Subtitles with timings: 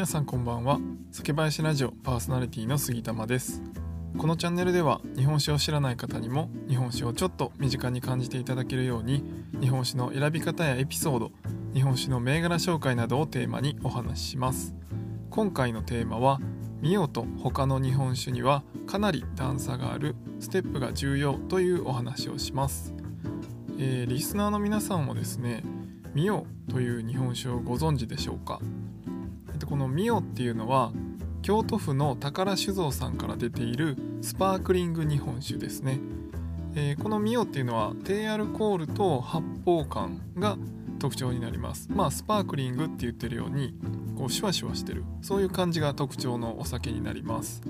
[0.00, 0.80] 皆さんこんばんは。
[1.12, 3.60] 酒林ラジオパーソナリティの杉玉です。
[4.16, 9.22] このチャンネルでは日本酒を知らない方にも日本酒をちょっと身近に感じていただけるように
[9.60, 11.32] 日本酒の選び方やエピソード
[11.74, 14.74] 日本酒の銘柄紹介などをテーマにお話しします。
[15.28, 16.40] 今回のテーマは
[16.80, 22.94] ミオと他の日本酒にはかなり段差があるステップが重要というお話をします、
[23.78, 25.62] えー、リスナーの皆さんもですね
[26.14, 28.60] ミオという日本酒をご存知でしょうか、
[29.70, 30.92] このミオっていうのは
[31.42, 36.00] 京都府の宝酒造さんから出ているスパークリング日本酒ですね、
[36.74, 40.58] えー、このミオっていうのは低アルコールと発泡感が
[40.98, 41.88] 特徴になります。
[41.88, 43.74] まあスパークリングって言ってるように
[44.18, 47.62] こうシュワシュワしてるそういう感じが特徴のお酒になります。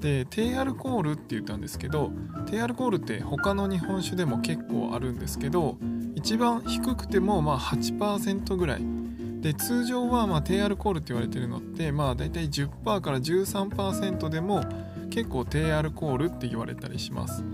[0.00, 2.10] で低アルコールって言ったんですけど
[2.50, 5.76] 低アルコールって他の日本酒でも結構あるんですけど
[6.16, 8.97] 一番低くてもまあ8%ぐらい
[9.40, 14.62] で通常はまあ低アルコールって言われてるのってまあ大体10%から13%でも
[15.10, 17.44] 結構低アルコールって言われたりします。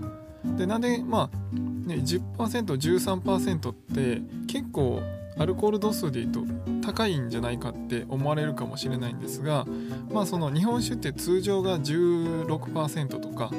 [0.57, 1.55] でなんでまあ
[1.87, 5.01] ね 10%13% って結構
[5.37, 6.43] アルコール度数で言うと
[6.85, 9.65] 高いんじゃないかって思われるかもしれないんですが
[10.11, 13.51] まあその日本酒って通常が16%とか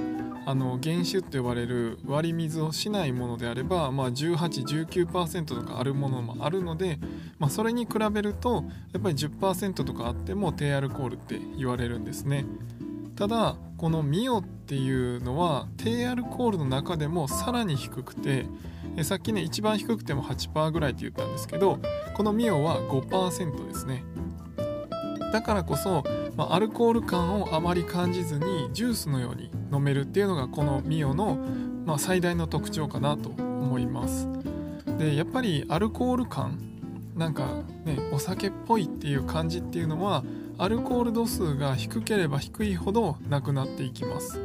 [0.49, 7.01] あの原酒って呼ばれる割り水をしないものであれば、まあ、1819%とかあるものもあるので、
[7.41, 12.47] まあ、それに比べるとやっぱり10%とかあっても低アルコールって言われるんですね。
[13.17, 18.47] ただこのミオっていうのは低アルコールの中でもさらに低くて
[19.03, 21.81] さっきね一番低くても8%ぐらいって言ったんですけど
[22.15, 24.05] このミオは5%ですね。
[25.33, 26.05] だからこそ、
[26.37, 31.39] まあ、アルコール感をあまり感じずにジュースのように飲めるっていうのがこのミオの、
[31.85, 34.29] まあ、最大の特徴かなと思います。
[34.99, 36.59] でやっぱりアルコール感
[37.17, 40.25] なんかねお酒っぽいっていう感じっていうのは
[40.59, 44.41] アルコール度数が低ければ低いほどなくなっていきます。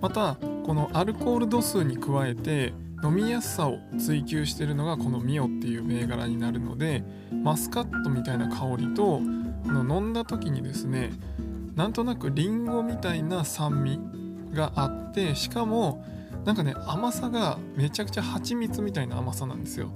[0.00, 2.72] またこのアルコール度数に加えて
[3.04, 7.02] 飲みやすさを追求してるのがこのミオっていう銘柄になるので
[7.42, 9.20] マスカットみたいな香りと
[9.64, 11.10] の飲んだ時にですね
[11.74, 13.98] なんとなくリンゴみたいな酸味
[14.52, 16.04] があってしかも
[16.44, 19.90] なんかね甘さがめちゃくちゃ蜂蜜みたいな甘さなんですよ。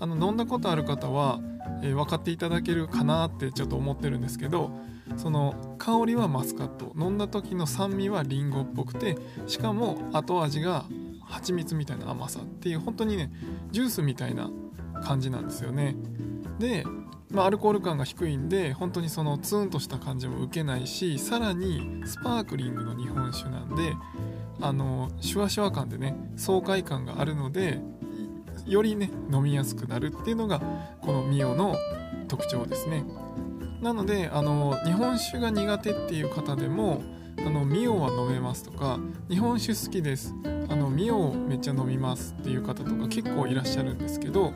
[0.00, 1.40] あの飲んだことある方は、
[1.82, 4.70] えー、分かっていただけるかなってちょっと思ってるんですけど
[5.16, 6.92] その香りはマスカット。
[6.96, 10.84] 飲んだ時の酸味はリンゴっぽくてしかも後味が
[11.24, 13.30] 蜂蜜みたいな甘さっていう本当にね
[13.70, 14.50] ジュースみたいな
[15.02, 15.96] 感じなんですよね。
[16.58, 16.84] で
[17.30, 23.94] まあ、アルコール感が低いんで本当にそのツーンとした感じも受けないしさらにスパークリングの日本酒なんで
[24.60, 27.80] あのシュワシュワ感でね爽快感があるので
[28.66, 30.60] よりね飲みやすくなるっていうのが
[31.00, 31.76] このミオの
[32.28, 33.04] 特徴ですね。
[33.80, 37.02] なのであの日本酒が苦手っていう方でも
[37.38, 38.98] あのミオは飲めますとか
[39.30, 40.34] 日本酒好きです
[40.68, 44.52] あのミオめっちゃ飲みますっていう方とか結構いらっしゃるんですけど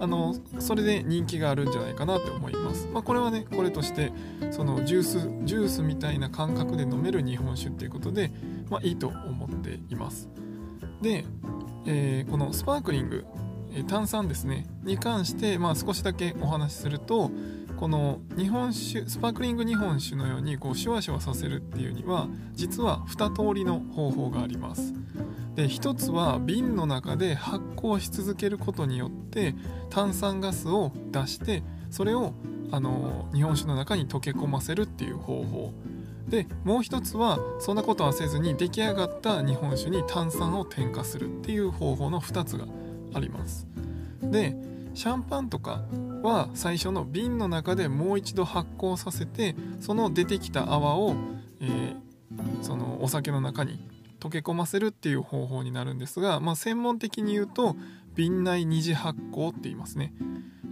[0.00, 4.12] あのそれで人気があるんじゃないかなって思います、まあ、これはねこれとして
[4.50, 8.32] そのジュースジュースみたいな感覚で飲める日本酒っていうことで、
[8.70, 10.28] まあ、いいと思っています。
[11.02, 11.24] で、
[11.86, 13.26] えー、このスパークリング
[13.88, 17.30] 炭酸ですねに関して、まあ、少しだけお話しすると
[17.76, 24.92] この日本酒スパークリング日本酒のようにこうシュワシュワさせるっていうには実は2通りの方法があります。
[25.54, 29.54] で一つは瓶の中で発酵し続けることによって
[29.90, 32.32] 炭酸ガスを出してそれを
[32.70, 35.72] あの日本酒の中に溶け込ませるっていう方法。
[36.28, 42.66] でもう一つはそんなことはせずに出来上がった日本酒に炭酸を添加するっていう方法の2つが
[43.14, 43.66] あります。
[44.22, 44.56] で
[44.94, 45.82] シャンパンとか
[46.22, 51.14] は最初の瓶の中でもう一度発酵させてその出てきた泡を、
[51.60, 53.89] えー、そのお酒の中に
[54.20, 57.76] 溶け込ませるっていう方法になるんですが、まあ、専門的に言うと
[58.14, 60.12] 瓶内二次発酵って言いますね。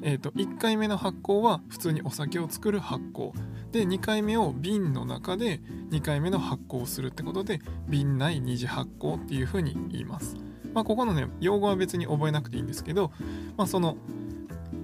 [0.02, 3.32] えーと、1回目の発酵は普通にお酒を作る発酵
[3.72, 5.60] で2回目を瓶の中で
[5.90, 10.36] 2回目の発酵をするってことで瓶内二次発酵っていうふうに言います。
[10.72, 13.10] まあ、ここのね用語は別に覚えなくていいんですけど、
[13.56, 13.96] まあ、その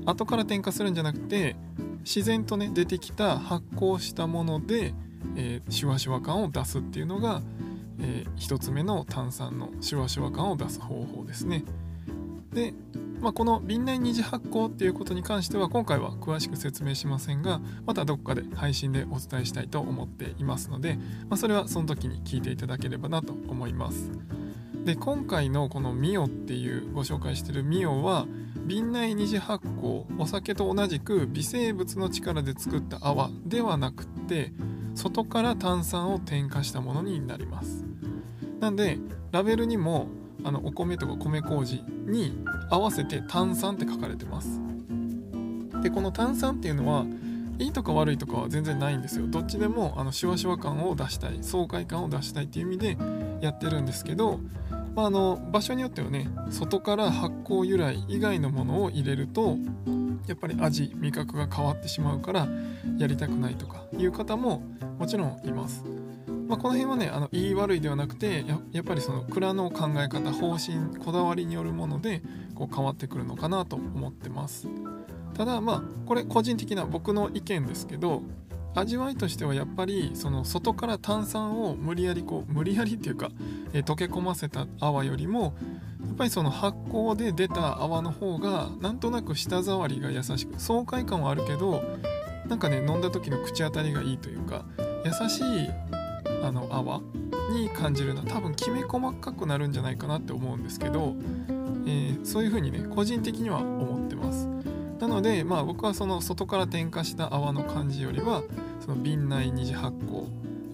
[0.07, 1.57] 後から添加するんじゃなくて
[2.01, 4.95] 自然とね出てきた発酵したもので、
[5.37, 7.43] えー、シュワシュワ感を出すっていうのが
[8.05, 11.65] えー、1つ目の炭酸のシュワシュワ感を出す方法ですね。
[12.53, 12.75] で、
[13.21, 20.97] まあ、この瓶内二次発酵っていうことに関しては今回は詳しく説明しませんがまたどこかで配信でお伝えしたいと思っていますので、
[21.29, 24.11] まあ、それはその時に聞いていただければなと思います。
[24.85, 28.27] で今回のこのミオっていうご紹介してるミオは
[28.67, 34.53] 瓶内二次発酵お酒と同じく微生物の力で作った泡ではなくって
[34.95, 37.84] 外から炭酸を添加したものになります
[38.65, 38.97] なんで
[39.31, 40.09] ラベルにも
[40.43, 44.59] あのお米とか米麹に合わせて炭酸って書かれてます
[45.83, 47.05] でこの炭酸っていうのは
[47.59, 52.97] いいとか悪いとかは全然ないんですよどっちでもあのシュワシュワ感を出したい爽快感を出したいっていう意味で
[53.43, 54.41] やってるんですけど、
[54.95, 59.59] まあ、あの場所によってはね外から発酵由来以外のものを入れると
[60.27, 62.49] やっぱり味味覚が変わってしまうから
[62.97, 64.63] やりたくないとかいう方も
[64.99, 65.85] もちろんいます。
[66.49, 72.23] まあ、この辺はねあの言い悪いではなくてやっぱりその蔵の考え方方針こだわりによるもので
[72.55, 74.69] こう変わってくるのかなと思ってます。
[75.35, 78.23] ただまあこれ個人的な僕の意見ですけど
[78.75, 83.31] 味わいとしてはやっぱりその外から炭酸を無理やりこう無理やりっていうか、
[83.73, 85.55] えー、溶け込ませた泡よりも
[86.07, 91.83] やっぱりその発酵で出た泡の方がなんとなく舌触りが優しく爽快感はあるけど
[92.49, 94.65] なんかね飲んだ時の口当たりがいいというか
[95.05, 95.71] 優しい
[96.45, 97.01] あの泡
[97.53, 101.15] に感じるのは多分きめ細かくなるんじゃないかなって思うんですけど、
[101.87, 104.49] えー、そういう風にね個人的には思ってます。
[105.01, 108.43] なのでまあ僕はその外から添加した泡の感じよりは
[108.81, 110.27] その瓶内二次発酵、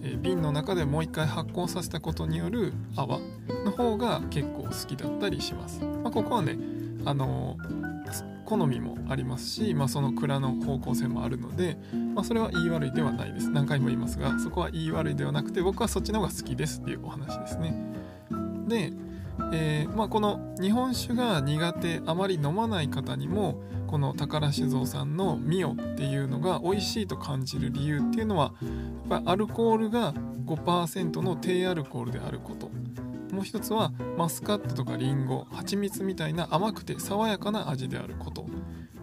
[0.03, 3.19] えー、瓶の中でもう一回発酵させたことによる泡
[3.65, 6.57] の方が結構好きだったりします、まあ、ここはね
[7.03, 7.80] あのー
[8.51, 11.77] 好みもありますし、まあ、その蔵の方向性もあるので、
[12.13, 13.49] まあ、それは言い悪いではないです。
[13.49, 17.73] 何回も言いますがそこは言い悪いではなくて僕はそっちの方が好きですっていうお話ですね。
[18.67, 18.91] で、
[19.53, 28.53] えー、まあ、この日本酒が苦手あまり飲まない方にもこの宝酒造さんのミオっていうのが美味しいと感じる理由っていうのは
[29.09, 30.13] やっぱアルコールが
[30.45, 32.69] 5%の低アルコールであること
[33.31, 38.45] もう一つはマスカットとかリンゴ蜂蜜みたいな甘くて爽やかな味であること。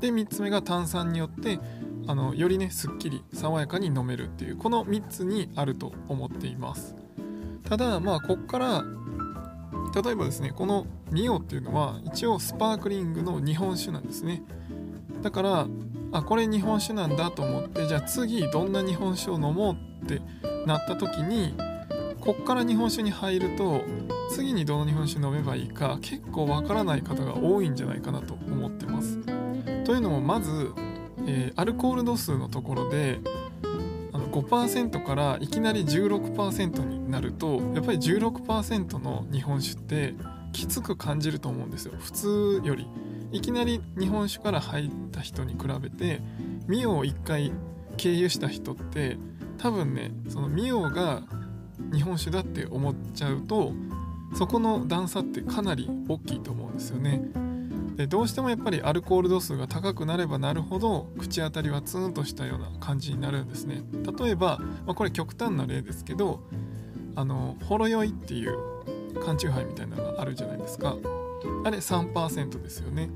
[0.00, 1.58] で3つ目が炭酸によって
[2.06, 6.94] あのよりねすっきり爽やかに飲めるっていうこの3つにあると思っています。
[7.64, 8.84] ただまあこっから
[10.02, 14.42] 例えばですねこのミオっていうのは一応スパークリングの日本酒なんですね。
[15.22, 15.66] だから
[16.12, 20.22] あこれ日本酒なんだと思ってじゃあ次どんな日本酒を飲もうって
[20.64, 21.54] なった時に
[22.28, 23.80] こっから日本酒に入ると
[24.28, 29.18] 次にどの日本酒飲めばいいか結構わからない方が多いんじゃないかなと思ってます。
[29.84, 30.74] というのもまず、
[31.26, 33.20] えー、アルコール度数のところで
[34.12, 40.14] あの5%からいきなり16%になるとやっぱり16%の日本酒って
[40.52, 42.86] きつく感じると思うんですよ普通より
[43.32, 46.20] いきなり日本酒から入った人に比べて
[46.66, 47.52] ミオを1回
[47.96, 49.16] 経由した人って
[49.56, 51.22] 多分ねそのミオが
[51.92, 53.72] 日本酒だって思っちゃうと
[54.34, 57.30] そこの段差ってかなり大きいと思うんですよね。
[57.96, 63.82] でどうしてもやっぱりアルコール度数が高くなればなるほど口当たりはツーンとしたような感じになるんですね。
[64.18, 66.44] 例えば、まあ、これ極端な例ですけど
[67.16, 68.56] あのほろ酔いっていう
[69.24, 70.96] 缶チューハイみたいなのがあるじゃないですか。
[71.64, 73.10] あれ3%ですよね。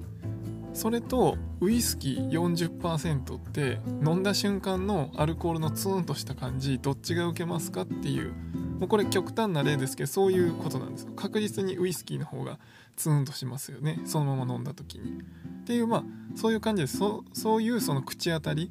[0.74, 8.32] それとウイスキー40%って飲んだ瞬間のアルコールのツーンとした感じどっちが受けますかっていう
[8.78, 12.58] もうこれ極端な例ですけどそういうことなんです確実にウイスキーの方が
[12.96, 14.00] ツーンとしますよね。
[14.04, 15.20] そのまま飲んだ時に。
[15.20, 16.04] っていうまあ
[16.34, 16.98] そういう感じです。
[16.98, 18.70] そそういうその口当たり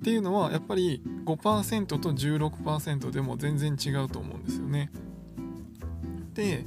[0.00, 4.90] っていうのはやっぱり5%と16%でも全然違うと思うんですよね。
[6.34, 6.64] で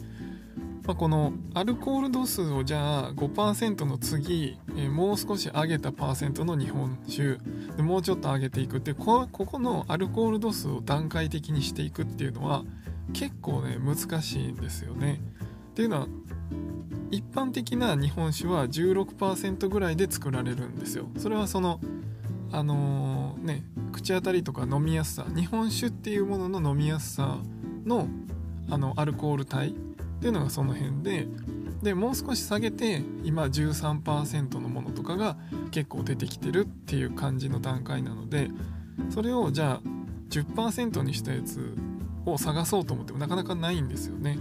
[0.86, 7.38] まあ、このアルコール度数をじゃあ5%の次、えー、もう少し上げたパーセントの日本酒
[7.76, 12.64] でもうちょっと上げていくってここのアルコール度数を段階的にしていくっていうのは
[13.14, 15.22] 結構ね難しいんですよね。
[15.72, 16.08] っていうのは
[17.12, 21.08] 一般的な日本酒は16%ぐらいで作られるんですよ。
[21.18, 21.80] それはその
[22.52, 27.40] あのー、ね口当たりとか飲みやすさ日本酒っていうものの飲みやすさ
[27.86, 28.08] の
[28.70, 29.76] あのアルコール体
[30.16, 31.28] っていうのがその辺で
[31.84, 35.38] でもう少し下げて今13%のものとかが
[35.72, 38.50] 結構出てきてるっていう感じの段階なので
[39.10, 39.90] それをじゃあ
[40.30, 41.76] 10%にしたやつ
[42.26, 44.38] を探そうと思ってもなかなかないんですよね。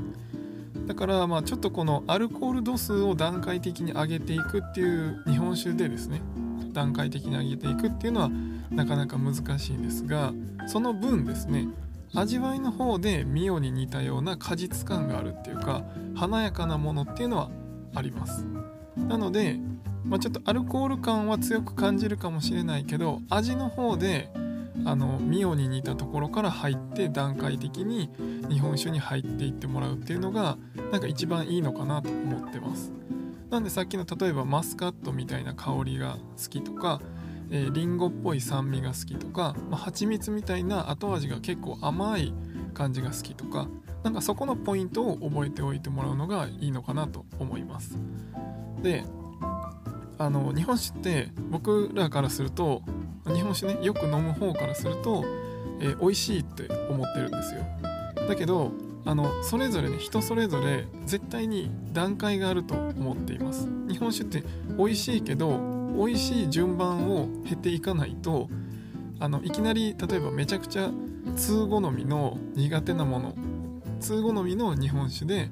[0.86, 6.20] だからまあちょっとこのアルコール度数を段階的に上げていくっていう日本酒でですね
[6.72, 8.30] 段階的に上げていくっていうのは
[8.70, 10.32] なかなか難しいんですが
[10.66, 11.68] その分ですね
[12.14, 17.50] 味わいの方でミオに似たような果実感があるっていうか華やかなものっていうのは
[17.94, 18.46] あります。
[18.96, 19.58] なので、
[20.04, 24.30] まあ、ちょっとアルコール感は強く感じるかもしれないけど味の方で
[24.84, 28.10] あのミオに似たところから入って段階的に
[28.48, 30.58] 日本酒に入っていってもらうっていうのが
[30.92, 32.92] なんか一番いいのかなと思ってます。
[33.50, 37.00] なんでさっきの例えばマスカットみたいな香りが好きとか、
[37.50, 42.32] えー、リンゴっぽい酸味が好きとか、まあ、蜂蜜みたいな後味が結構甘い
[42.72, 43.68] 感じが好きとか
[44.02, 47.98] なんかそこのポイントを覚えておいてもらうのがいいのかなと思います。
[48.82, 49.04] で
[50.18, 52.82] あの日本酒って僕らからすると
[53.26, 55.24] 日本酒ねよく飲む方からすると、
[55.80, 57.62] えー、美味しいって思ってるんですよ。
[58.28, 58.72] だけど
[59.06, 63.68] あのそれぞれね人それぞれ絶対に段階があると思っています。
[63.88, 64.44] 日本酒って
[64.78, 68.48] 美味しいけど美味しい順番を経ていかないと
[69.20, 70.90] あのいきなり例えばめちゃくちゃ
[71.36, 73.34] 通好みの苦手なもの
[74.00, 75.50] 通好みの日本酒で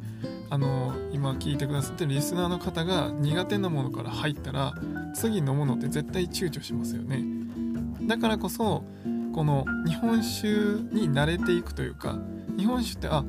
[0.50, 4.74] あの今聞いてくださってるリスナーの方が苦手なものから入ったら
[5.14, 7.24] 次飲むのって絶対躊躇しますよね。
[8.02, 8.84] だからこそ
[9.34, 10.48] この日本酒
[10.92, 12.18] に慣れていくというか
[12.58, 13.24] 日本酒ってあ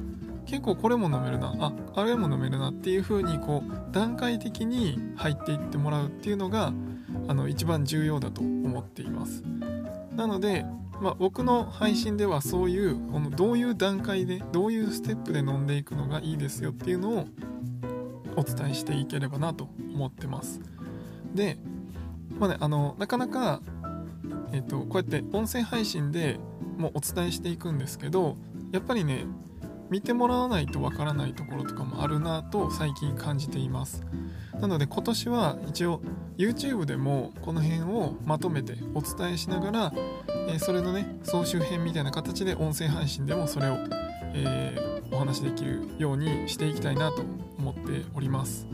[0.45, 6.73] 結構これも飲めるなああれも飲めるなっていう風にこう段階的に入っていってもらうっていうのが
[7.27, 9.43] あの一番重要だと思っています。
[10.15, 10.65] なので
[11.01, 17.27] まあ、僕の配信ではそういうこのどういう段階でどういうステップで飲んでいくのがいいですよっていうのを
[18.37, 20.61] お伝えしていければなと思ってます。
[21.33, 21.57] で、
[22.39, 23.61] まあね、あのなかなか、
[24.53, 26.39] えーと、こうやって音声配信で
[26.77, 28.37] もお伝えしていくんですけど
[28.71, 29.25] やっぱりね
[29.89, 34.05] 見てもらわないとわからないところとかもあるなと最近感じています。
[34.63, 35.99] なので今年は一応
[36.37, 39.93] YouTube でもこの辺をまとめてお伝えしながら、
[40.47, 43.75] えー、それのね総集編みたいな形で音声配信でもそれを、
[44.33, 47.23] えー、お話しできるようにしていきたいなと
[47.57, 48.65] 思っております、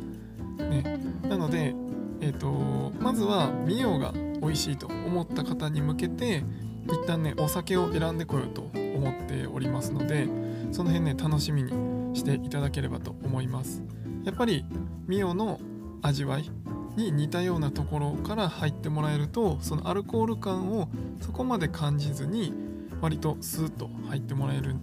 [0.59, 1.73] ね、なので、
[2.21, 2.51] えーと、
[2.99, 6.43] まずはミオが美味しいと思った方に向けて
[6.85, 10.27] 一旦ねお酒を選んでこようと思っておりますので
[10.71, 13.81] その辺ね楽しみにしていただければと思います。
[14.23, 14.63] やっぱり
[15.07, 15.59] ミオの
[16.01, 16.49] 味わい
[16.95, 20.89] に似たようなところから入ってもらえるとそのアルコール感を
[21.21, 22.53] そこまで感じずに
[23.01, 24.75] 割とスーッと入ってもらえる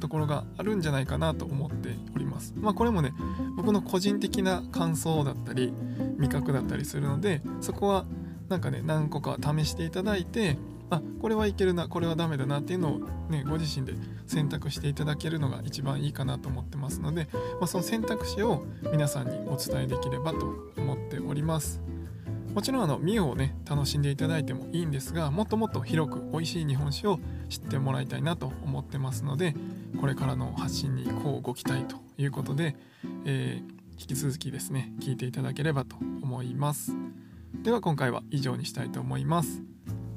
[0.00, 2.54] ところがあるんじゃないかなと思っております。
[2.56, 3.12] まあこれもね
[3.56, 5.72] 僕の個人的な感想だったり
[6.18, 8.04] 味覚だったりするのでそこは
[8.48, 10.58] なんかね何個か試していただいて
[10.90, 12.98] あこれはいけるなこれはダメだなっていうのを
[13.28, 13.94] ねご自身で
[14.26, 21.80] 選択していただけるのが一番いいかなと思ってますので、まあ、その選択肢を皆さんにお伝えできればと思っております。
[22.54, 29.56] もちろんあのミオをね楽しんでいただいてもいいんですがもっともっと広く美味しい日本酒を知ってもらいたいなと思ってますので
[30.00, 32.76] これからの発信にこうご期待ということで、
[33.24, 36.92] えー、引き続きですね聞いていただければと思います。
[37.62, 39.73] では今回は以上にしたいと思います。